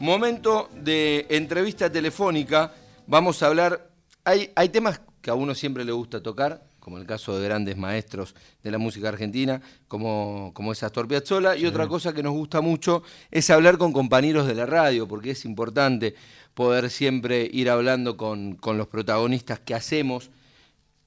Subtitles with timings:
[0.00, 2.72] Momento de entrevista telefónica.
[3.08, 3.90] Vamos a hablar.
[4.22, 7.76] Hay, hay temas que a uno siempre le gusta tocar, como el caso de grandes
[7.76, 12.32] maestros de la música argentina, como, como es Astor Piazzolla, y otra cosa que nos
[12.32, 16.14] gusta mucho es hablar con compañeros de la radio, porque es importante
[16.54, 20.30] poder siempre ir hablando con, con los protagonistas que hacemos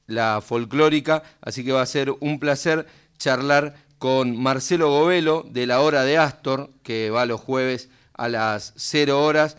[0.05, 2.87] la folclórica, así que va a ser un placer
[3.17, 8.73] charlar con Marcelo Govelo de la Hora de Astor, que va los jueves a las
[8.75, 9.57] 0 horas,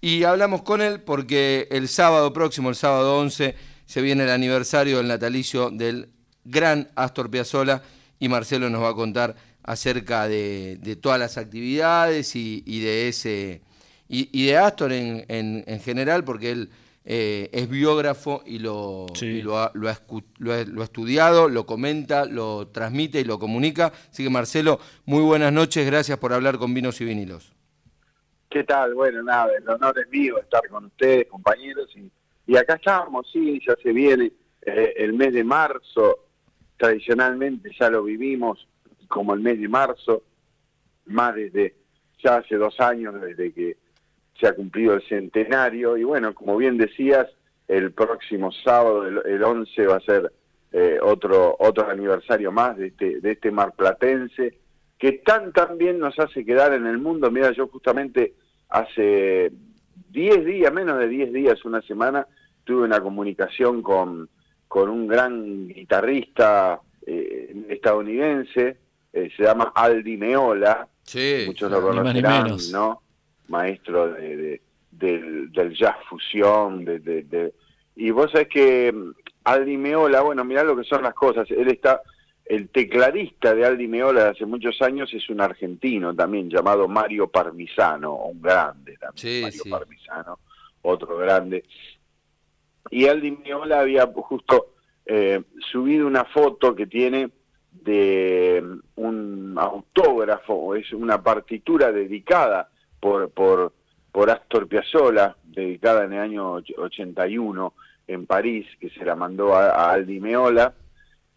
[0.00, 3.54] y hablamos con él porque el sábado próximo, el sábado 11,
[3.86, 6.08] se viene el aniversario del natalicio del
[6.44, 7.82] gran Astor Piazzolla
[8.18, 13.62] y Marcelo nos va a contar acerca de, todas las actividades y, de ese
[14.08, 16.70] y, de Astor en, en, general porque él
[17.04, 23.24] eh, es biógrafo y, lo, lo, ha, lo, ha, estudiado, lo comenta, lo transmite y
[23.24, 23.92] lo comunica.
[24.10, 27.52] Así que Marcelo, muy buenas noches, gracias por hablar con Vinos y Vinilos.
[28.52, 28.94] ¿Qué tal?
[28.94, 32.10] Bueno, nada, el honor es mío estar con ustedes, compañeros, y
[32.46, 34.32] y acá estamos, sí, ya se viene
[34.62, 36.26] eh, el mes de marzo,
[36.76, 38.66] tradicionalmente ya lo vivimos
[39.08, 40.24] como el mes de marzo,
[41.06, 41.74] más desde
[42.22, 43.76] ya hace dos años, desde que
[44.38, 47.28] se ha cumplido el centenario, y bueno, como bien decías,
[47.68, 50.32] el próximo sábado, el, 11, va a ser
[50.72, 54.58] eh, otro, otro aniversario más de este, de este marplatense,
[54.98, 57.30] que tan tan bien nos hace quedar en el mundo.
[57.30, 58.34] Mira, yo justamente
[58.72, 59.52] hace
[60.10, 62.26] 10 días, menos de 10 días, una semana,
[62.64, 64.28] tuve una comunicación con,
[64.66, 68.78] con un gran guitarrista eh, estadounidense,
[69.12, 73.02] eh, se llama Aldi Meola, sí, muchos lo conocerán, ¿no?
[73.48, 77.52] Maestro de, del, jazz fusión, de,
[77.96, 79.12] y vos sabés que mm,
[79.44, 82.00] Aldi Meola, bueno, mirá lo que son las cosas, él está
[82.52, 87.28] el tecladista de Aldi Meola de hace muchos años es un argentino también llamado Mario
[87.28, 90.38] Parmisano, un grande también, Mario Parmisano,
[90.82, 91.64] otro grande.
[92.90, 94.74] Y Aldi Meola había justo
[95.06, 95.42] eh,
[95.72, 97.30] subido una foto que tiene
[97.70, 98.62] de
[98.96, 102.68] un autógrafo, es una partitura dedicada
[103.00, 103.72] por, por,
[104.12, 107.72] por Astor Piazzolla, dedicada en el año 81
[108.08, 110.74] en París, que se la mandó a Aldi Meola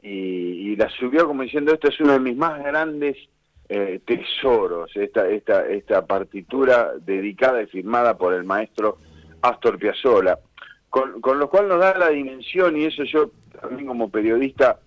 [0.06, 3.18] y, la subió como diciendo, esto es uno de mis más grandes
[3.70, 8.98] eh, tesoros, esta, esta, esta partitura dedicada y firmada por el maestro
[9.42, 10.38] Astor Piazzolla,
[10.90, 14.80] con, con lo cual nos da la dimensión y eso yo también como periodista,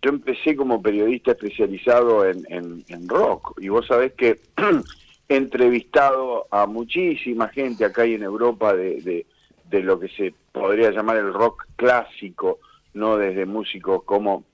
[0.00, 3.58] yo empecé como periodista especializado en, en, rock.
[3.60, 4.40] Y vos sabés que
[5.28, 9.26] he entrevistado a muchísima gente acá y en Europa de,
[9.64, 12.60] de lo que se podría llamar el rock clásico,
[12.94, 14.44] no desde músicos como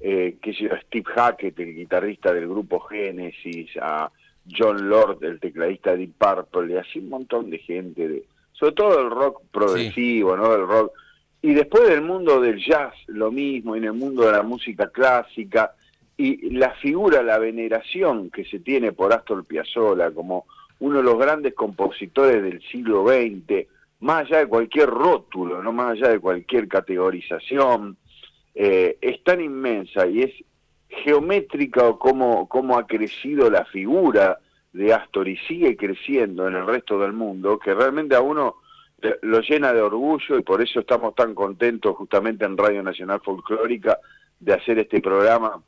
[0.00, 4.10] eh, que Steve Hackett, el guitarrista del grupo Genesis, a
[4.56, 8.72] John Lord, el tecladista de Deep Purple, y así un montón de gente, de, sobre
[8.72, 10.54] todo el rock progresivo, ¿no?
[10.54, 10.92] El rock.
[11.42, 15.72] Y después del mundo del jazz, lo mismo, en el mundo de la música clásica,
[16.16, 20.46] y la figura, la veneración que se tiene por Astor Piazzolla como
[20.80, 23.68] uno de los grandes compositores del siglo XX,
[24.00, 27.96] más allá de cualquier rótulo, no más allá de cualquier categorización,
[28.54, 30.32] eh, es tan inmensa y es
[30.88, 34.38] geométrica como cómo ha crecido la figura
[34.72, 38.56] de Astor y sigue creciendo en el resto del mundo, que realmente a uno
[39.22, 43.98] lo llena de orgullo y por eso estamos tan contentos justamente en Radio Nacional Folclórica
[44.40, 45.62] de hacer este programa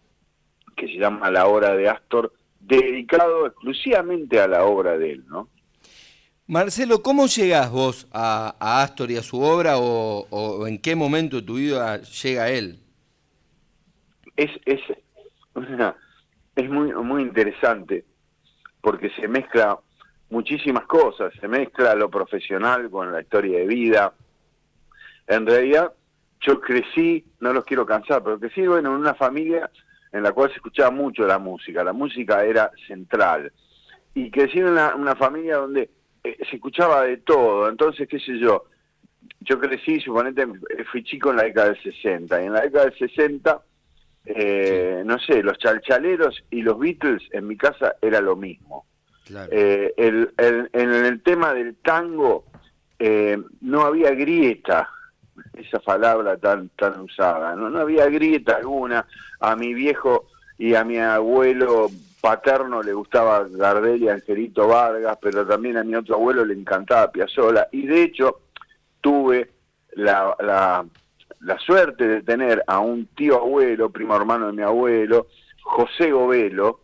[0.77, 5.49] que se llama La Hora de Astor, dedicado exclusivamente a la obra de él, ¿no?
[6.51, 11.43] Marcelo, ¿cómo llegás vos a, Astor y a su obra o, en qué momento de
[11.43, 12.81] tu vida llega él?
[14.35, 14.81] Es, es,
[16.57, 18.05] es muy, muy interesante
[18.81, 19.79] porque se mezcla
[20.31, 24.13] muchísimas cosas, se mezcla lo profesional con la historia de vida.
[25.29, 25.93] En realidad,
[26.41, 29.71] yo crecí, no los quiero cansar, pero crecí bueno, en una familia
[30.11, 33.53] en la cual se escuchaba mucho la música, la música era central.
[34.15, 35.91] Y crecí en una familia donde
[36.25, 38.65] eh, se escuchaba de todo, entonces, qué sé yo,
[39.41, 40.47] yo crecí, suponete,
[40.91, 43.63] fui chico en la década del 60, y en la década del 60,
[44.27, 48.87] eh, no sé, los chalchaleros y los Beatles en mi casa era lo mismo.
[49.51, 52.45] Eh, el, en el tema del tango
[53.61, 54.89] no había grieta,
[55.55, 57.71] esa palabra tan tan usada, ¿no?
[57.71, 59.07] no había grieta alguna.
[59.41, 60.27] A mi viejo
[60.59, 61.91] y a mi abuelo
[62.21, 67.11] paterno le gustaba Gardel y Angelito Vargas, pero también a mi otro abuelo le encantaba
[67.11, 68.41] Piazzolla, y de hecho
[69.01, 69.51] tuve
[69.93, 75.29] la, la, suerte de tener a un tío abuelo, primo hermano de mi abuelo,
[75.63, 76.81] José Govelo,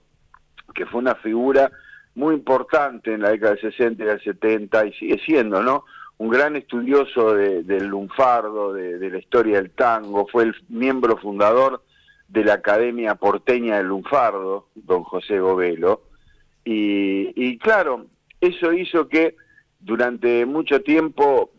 [0.75, 1.71] que fue una figura
[2.15, 5.85] muy importante en la década del 60 y del 70 y sigue siendo, ¿no?
[6.19, 11.83] Un gran estudioso del lunfardo, de, la historia del tango, fue el miembro fundador
[12.29, 16.03] de la Academia Porteña del Lunfardo, don José Govelo,
[16.65, 18.07] y, y claro,
[18.41, 19.37] eso hizo que
[19.79, 21.51] durante mucho tiempo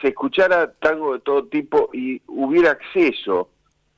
[0.00, 3.50] se escuchara tango de todo tipo y hubiera acceso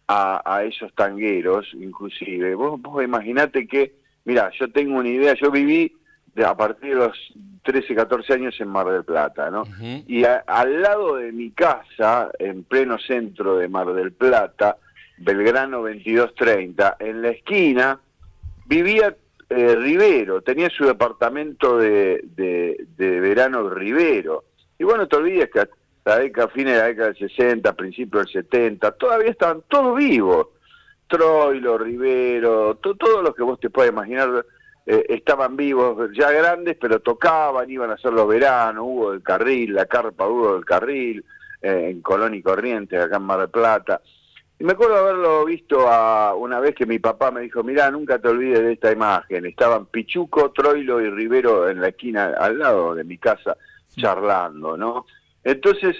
[0.09, 2.55] a, esos tangueros, inclusive.
[2.55, 5.93] Vos, vos imaginate que, mira, yo tengo una idea, yo viví
[6.35, 9.65] de, a partir de los 13, 14 años en Mar del Plata, ¿no?
[10.07, 14.77] Y al lado de mi casa, en pleno centro de Mar del Plata,
[15.19, 18.01] Belgrano 2230, en la esquina,
[18.67, 19.17] vivía
[19.49, 24.45] eh, Rivero, tenía su departamento de, de, de verano Rivero.
[24.79, 25.69] Y bueno, te olvides que
[26.05, 30.49] la década, fines de la década del 60, principios del 70, todavía estaban todos vivos.
[31.09, 34.45] Troilo, Rivero, todos los que vos te puedas imaginar
[34.87, 39.75] eh, estaban vivos, ya grandes, pero tocaban, iban a hacer los veranos, Hugo del Carril,
[39.75, 41.25] la carpa Hugo del Carril,
[41.63, 44.01] eh, en Colón y Corrientes, acá en Mar del Plata.
[44.59, 48.19] Y me acuerdo haberlo visto a, una vez que mi papá me dijo, mirá, nunca
[48.19, 49.45] te olvides de esta imagen.
[49.45, 53.57] Estaban Pichuco, Troilo y Rivero en la esquina al lado de mi casa
[53.95, 55.07] charlando, ¿no?
[55.45, 55.97] Entonces,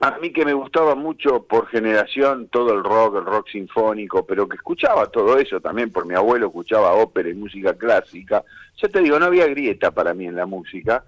[0.00, 4.48] a mí que me gustaba mucho por generación todo el rock, el rock sinfónico, pero
[4.48, 8.44] que escuchaba todo eso también, por mi abuelo escuchaba ópera y música clásica,
[8.76, 11.04] ya te digo, no había grieta para mí en la música,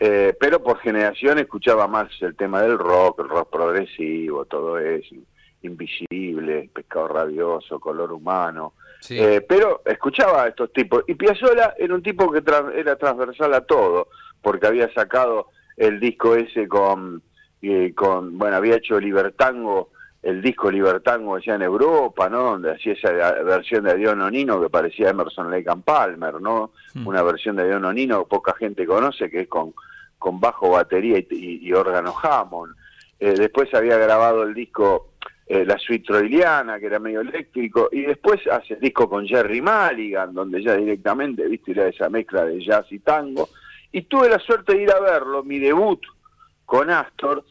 [0.00, 5.14] eh, pero por generación escuchaba más el tema del rock, el rock progresivo, todo eso,
[5.62, 8.74] invisible, pescado rabioso, color humano,
[9.10, 12.42] eh, pero escuchaba a estos tipos, y Piazzolla era un tipo que
[12.74, 14.08] era transversal a todo,
[14.40, 17.22] porque había sacado el disco ese con,
[17.62, 19.90] eh, con bueno, había hecho Libertango,
[20.22, 22.42] el disco Libertango allá en Europa, ¿no?
[22.52, 23.10] Donde hacía esa
[23.42, 26.70] versión de Adiós Nonino que parecía Emerson Lake and Palmer, ¿no?
[26.94, 27.06] Hmm.
[27.06, 29.74] Una versión de Adiós Nonino que poca gente conoce, que es con,
[30.18, 32.74] con bajo, batería y, órgano Hammond.
[33.18, 35.11] Eh, después había grabado el disco
[35.52, 40.32] eh, La Suite Troiliana, que era medio eléctrico, y después hace disco con Jerry Mulligan,
[40.32, 43.50] donde ya directamente, viste, era esa mezcla de jazz y tango.
[43.92, 46.00] Y tuve la suerte de ir a verlo, mi debut
[46.64, 47.44] con Astor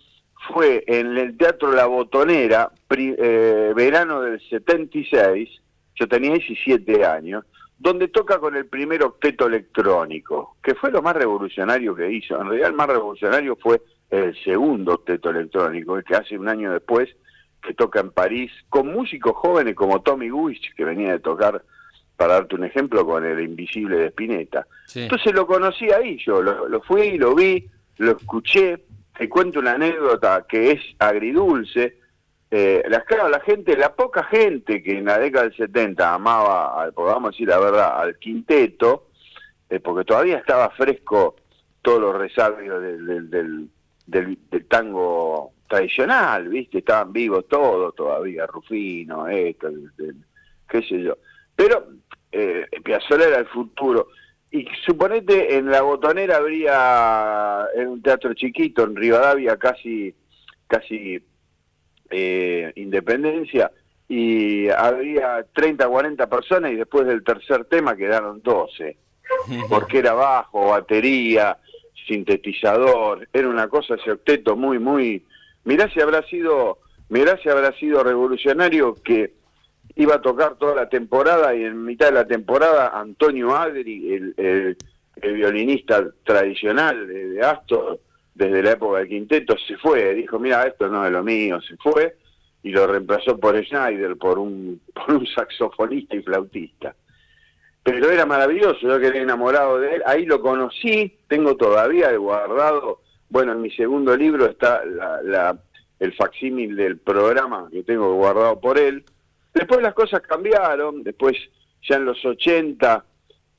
[0.51, 5.61] fue en el Teatro La Botonera, eh, verano del 76,
[5.93, 7.45] yo tenía 17 años,
[7.77, 12.33] donde toca con el primer octeto electrónico, que fue lo más revolucionario que hizo.
[12.41, 16.73] En realidad el más revolucionario fue el segundo octeto electrónico, el que hace un año
[16.73, 17.15] después,
[17.61, 21.63] que toca en París, con músicos jóvenes como Tommy Wish, que venía de tocar
[22.21, 24.67] para darte un ejemplo, con el Invisible de Spinetta.
[24.93, 27.67] Entonces lo conocí ahí yo, lo, fui, lo vi,
[27.97, 28.83] lo escuché,
[29.17, 31.97] te cuento una anécdota que es agridulce.
[32.51, 36.79] Eh, la, claro, la gente, la poca gente que en la década del 70 amaba,
[36.79, 39.07] al, podamos decir la verdad, al quinteto,
[39.69, 41.37] eh, porque todavía estaba fresco
[41.81, 43.69] todos los resabios del, del,
[44.05, 46.79] del, tango tradicional, ¿viste?
[46.79, 49.69] Estaban vivos todos todavía, Rufino, esto,
[50.67, 51.17] qué sé yo.
[51.55, 51.87] Pero
[52.29, 54.09] eh, Piazzolla era el futuro.
[54.51, 60.13] Y suponete, en la botonera habría, en un teatro chiquito, en Rivadavia, casi,
[60.67, 61.23] casi
[62.09, 63.71] eh, Independencia,
[64.09, 68.97] y habría 30, 40 personas y después del tercer tema quedaron 12,
[69.69, 71.57] porque era bajo, batería,
[72.07, 75.23] sintetizador, era una cosa ese octeto muy, muy...
[75.63, 79.33] Mirá si habrá sido, mirá si habrá sido revolucionario que
[79.95, 84.77] iba a tocar toda la temporada y en mitad de la temporada Antonio Agri, el,
[85.21, 87.99] violinista tradicional de, Astor,
[88.33, 91.77] desde la época del quinteto, se fue, dijo, mira, esto no es lo mío, se
[91.77, 92.15] fue
[92.63, 96.95] y lo reemplazó por Schneider, por un, por un saxofonista y flautista.
[97.83, 103.01] Pero era maravilloso, yo quedé enamorado de él, ahí lo conocí, tengo todavía guardado,
[103.31, 105.57] bueno, en mi segundo libro está la,
[105.99, 109.03] el facsímil del programa que tengo guardado por él,
[109.53, 111.35] Después las cosas cambiaron, después
[111.87, 113.03] ya en los 80,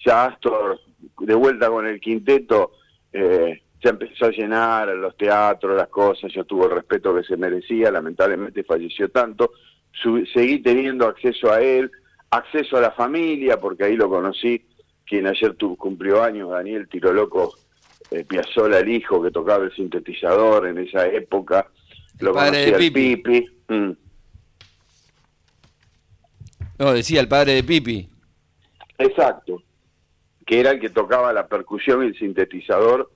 [0.04, 0.80] ya Astor
[1.20, 2.72] de vuelta con el quinteto,
[3.12, 7.36] eh, ya empezó a llenar los teatros, las cosas, yo tuve el respeto que se
[7.36, 9.52] merecía, lamentablemente falleció tanto,
[10.32, 11.90] seguí teniendo acceso a él,
[12.30, 14.64] acceso a la familia, porque ahí lo conocí,
[15.04, 17.54] quien ayer tuvo, cumplió años, Daniel Tiro Loco
[18.10, 21.68] eh, Piazzola, el hijo que tocaba el sintetizador en esa época,
[22.18, 23.46] lo conocí al Pipi.
[23.68, 23.92] Mm.
[26.78, 28.08] No, decía el padre de Pipi.
[28.98, 29.62] Exacto,
[30.46, 33.10] que era el que tocaba la percusión y el sintetizador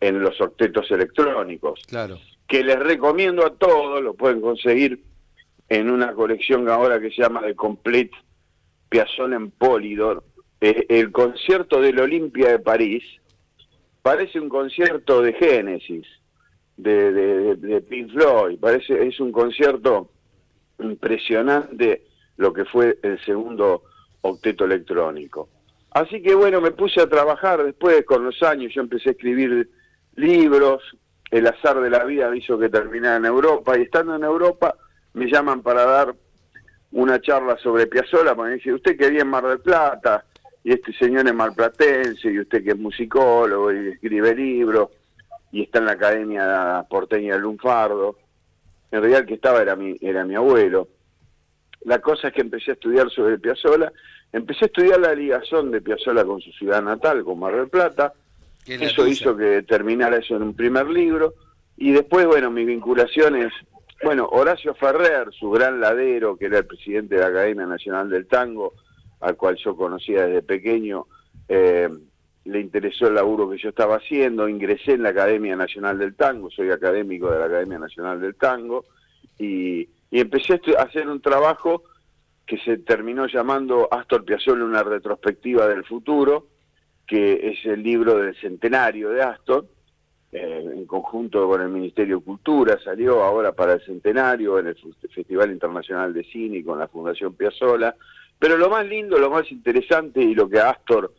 [0.00, 1.80] en los octetos electrónicos.
[1.86, 2.18] Claro.
[2.46, 5.02] Que les recomiendo a todos, lo pueden conseguir
[5.68, 8.16] en una colección ahora que se llama The Complete
[8.88, 10.24] Piazzolla en Polydor,
[10.60, 13.04] eh, el concierto del Olimpia de París
[14.02, 16.06] parece un concierto de Génesis,
[16.76, 20.10] de, de, Pink Floyd, parece, es un concierto
[20.78, 22.04] impresionante
[22.36, 23.82] lo que fue el segundo
[24.22, 25.48] octeto electrónico.
[25.90, 29.68] Así que bueno, me puse a trabajar después con los años, yo empecé a escribir
[30.14, 30.82] libros,
[31.30, 33.78] el azar de la vida me hizo que terminara en Europa.
[33.78, 34.74] Y estando en Europa
[35.14, 36.14] me llaman para dar
[36.92, 40.24] una charla sobre Piazzolla, porque me dice, usted quería en Mar del Plata,
[40.68, 44.90] y este señor es marplatense, y usted que es musicólogo y escribe libros,
[45.50, 48.18] y está en la Academia Porteña de Lunfardo.
[48.90, 50.88] En realidad el que estaba era mi, era mi abuelo.
[51.86, 53.90] La cosa es que empecé a estudiar sobre Piazzolla,
[54.30, 58.12] empecé a estudiar la ligación de Piazzolla con su ciudad natal, con Mar del Plata,
[58.66, 61.32] eso hizo que terminara eso en un primer libro,
[61.78, 63.54] y después, bueno, mi vinculación es,
[64.04, 68.26] bueno, Horacio Ferrer, su gran ladero, que era el presidente de la Academia Nacional del
[68.26, 68.74] Tango,
[69.20, 71.06] al cual yo conocía desde pequeño,
[71.48, 71.88] eh,
[72.44, 76.50] le interesó el laburo que yo estaba haciendo, ingresé en la Academia Nacional del Tango,
[76.50, 78.86] soy académico de la Academia Nacional del Tango,
[79.38, 81.82] y, empecé a hacer un trabajo
[82.46, 86.46] que se terminó llamando Astor Piazzolla, una retrospectiva del futuro,
[87.06, 89.66] que es el libro del centenario de Astor,
[90.32, 94.76] eh, en conjunto con el Ministerio de Cultura, salió ahora para el centenario en el
[95.14, 97.94] Festival Internacional de Cine y con la Fundación Piazzolla,
[98.38, 101.12] pero lo más lindo, lo más interesante y lo que a Astor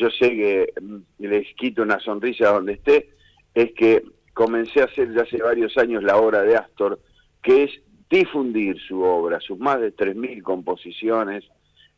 [0.00, 3.10] yo sé que mm, les quito una sonrisa donde esté,
[3.54, 7.00] es que comencé a hacer ya hace varios años la obra de Astor,
[7.42, 7.70] que es
[8.08, 11.44] difundir su obra, sus más de 3.000 composiciones,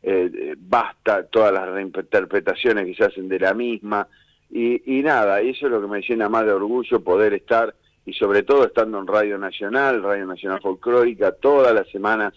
[0.01, 4.07] eh, basta todas las reinterpretaciones que se hacen de la misma,
[4.49, 7.73] y, y nada, eso es lo que me llena más de orgullo poder estar,
[8.05, 12.33] y sobre todo estando en Radio Nacional, Radio Nacional Folclórica, todas las semanas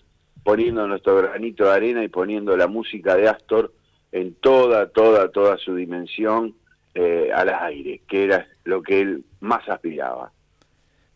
[0.47, 3.75] poniendo nuestro granito de arena y poniendo la música de Astor
[4.13, 6.55] en toda, toda, toda su dimensión
[6.95, 10.31] eh, al aire, que era lo que él más aspiraba.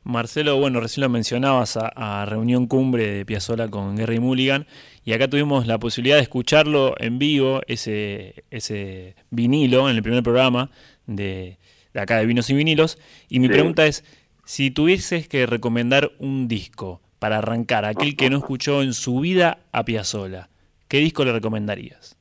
[0.03, 4.67] Marcelo, bueno, recién lo mencionabas a, Reunión Cumbre de Piazzola con Gary Mulligan,
[5.05, 10.25] y acá tuvimos la posibilidad de escucharlo en vivo, ese, ese vinilo, en el primer
[10.25, 10.73] programa
[11.07, 11.59] de,
[11.95, 14.05] acá de Vinos y Vinilos, y mi pregunta es,
[14.45, 19.59] si tuvieses que recomendar un disco, para arrancar, aquel que no escuchó en su vida
[19.73, 20.49] a Piazzolla,
[20.89, 22.17] ¿qué disco le recomendarías?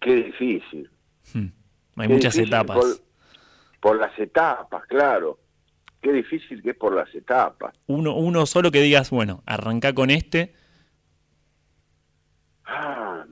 [0.00, 0.90] Qué difícil.
[1.32, 1.46] Hmm.
[1.96, 3.02] Hay muchas etapas.
[3.80, 5.38] Por, las etapas, claro.
[6.02, 7.74] Qué difícil que es por las etapas.
[7.86, 10.54] Uno, uno solo que digas, bueno, arranca con este.
[12.64, 13.24] Ah,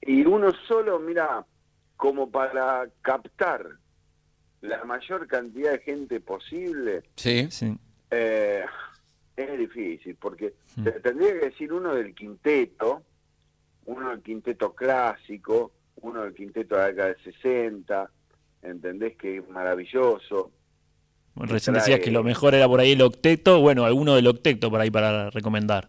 [0.00, 1.44] y uno solo, mira,
[1.96, 3.66] como para captar
[4.62, 7.02] la mayor cantidad de gente posible.
[7.16, 7.76] Sí, sí.
[8.12, 8.62] Eh,
[9.36, 10.84] es difícil, porque hmm.
[11.02, 13.02] tendría que decir uno del quinteto,
[13.86, 18.10] uno del quinteto clásico, uno del quinteto de la década del 60,
[18.62, 19.16] ¿entendés?
[19.16, 20.50] Que es maravilloso.
[21.34, 24.70] Bueno, recién decías que lo mejor era por ahí el octeto, bueno, alguno del octeto
[24.70, 25.88] por ahí para recomendar.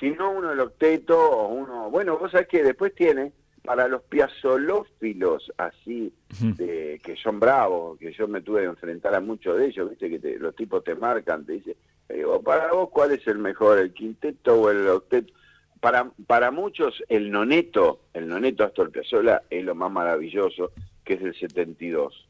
[0.00, 1.88] Si no, uno del octeto o uno...
[1.90, 3.32] Bueno, vos sabés que después tiene
[3.66, 9.20] para los piazolófilos así, de, que son bravos, que yo me tuve que enfrentar a
[9.20, 11.74] muchos de ellos, viste que los tipos te marcan, te dicen,
[12.08, 15.34] digo, para vos, ¿cuál es el mejor, el quinteto o el octeto?
[15.80, 20.70] Para, para muchos, el noneto, el noneto Astor Piazzolla es lo más maravilloso,
[21.04, 22.28] que es el 72.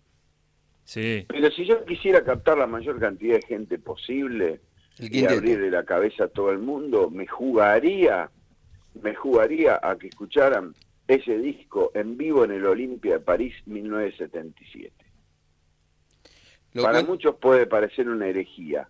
[0.85, 1.27] Sí.
[1.29, 4.61] Pero si yo quisiera captar la mayor cantidad de gente posible
[4.99, 8.31] y abrirle la cabeza a todo el mundo, me jugaría,
[9.03, 10.75] me jugaría a que escucharan
[11.09, 14.93] ese disco en vivo en el Olimpia de París 1977.
[16.75, 18.89] Para muchos puede parecer una herejía,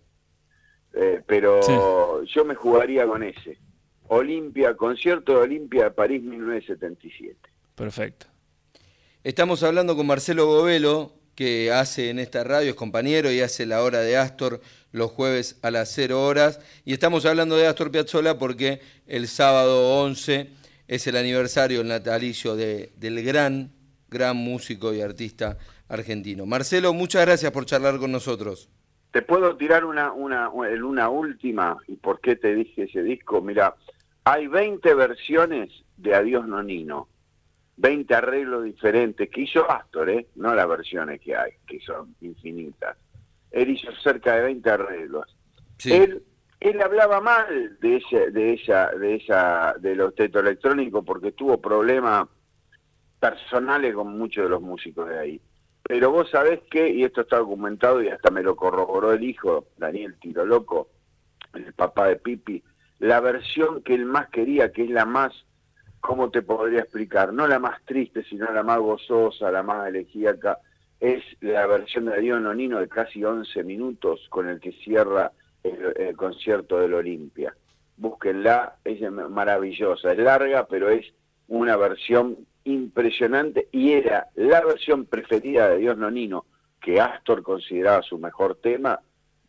[0.93, 3.57] eh, pero yo me jugaría con ese.
[4.09, 7.37] Olimpia, concierto de Olimpia de París 1977.
[7.75, 8.27] Perfecto.
[9.23, 13.83] Estamos hablando con Marcelo Govelo, que hace en esta radio, es compañero y hace la
[13.83, 14.59] hora de Astor
[14.91, 16.59] los jueves a las 0 horas.
[16.83, 20.49] Y estamos hablando de Astor Piazzolla porque el sábado 11
[20.87, 23.71] es el aniversario, el natalicio de, del gran,
[24.09, 25.57] gran músico y artista
[25.89, 26.45] argentino.
[26.45, 28.69] Marcelo, muchas gracias por charlar con nosotros.
[29.11, 33.41] Te puedo tirar una, una, una última, y por qué te dije ese disco.
[33.41, 33.75] Mira,
[34.23, 37.07] hay 20 versiones de Adiós Nonino,
[37.77, 40.27] 20 arreglos diferentes que hizo Astor, ¿eh?
[40.35, 42.97] no las versiones que hay, que son infinitas.
[43.51, 45.37] Él hizo cerca de 20 arreglos.
[45.85, 46.23] Él
[46.59, 52.27] él hablaba mal de ese, de esa, de esa, del octeto electrónico porque tuvo problemas
[53.19, 55.41] personales con muchos de los músicos de ahí.
[55.83, 59.67] Pero vos sabés que, y esto está documentado y hasta me lo corroboró el hijo,
[59.77, 60.89] Daniel Tiro Loco,
[61.53, 62.63] el papá de Pipi,
[62.99, 65.33] la versión que él más quería, que es la más
[65.99, 67.33] ¿cómo te podría explicar?
[67.33, 70.59] No la más triste, sino la más gozosa, la más elegíaca,
[70.99, 75.31] es la versión de Dios Nonino de casi 11 minutos con el que cierra
[75.69, 77.55] el, concierto del Olimpia.
[77.95, 81.05] Búsquenla, es maravillosa, es larga, pero es
[81.47, 86.45] una versión impresionante y era la versión preferida de Dios Nonino,
[86.81, 88.99] que Astor consideraba su mejor tema,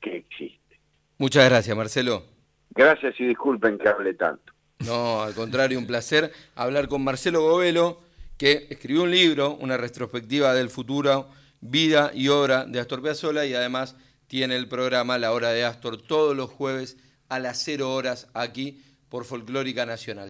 [0.01, 0.81] que existe.
[1.19, 2.23] Muchas gracias, Marcelo.
[2.71, 4.53] Gracias y disculpen que hable tanto.
[4.87, 8.01] No, al contrario, un placer hablar con Marcelo Govelo,
[8.37, 11.29] que escribió un libro, una retrospectiva del futuro,
[11.61, 13.97] vida y obra de Astor Piazzolla y además
[14.29, 16.97] tiene el programa La Hora de Astor todos los jueves
[17.29, 20.27] a las 0 horas aquí por Folclórica Nacional.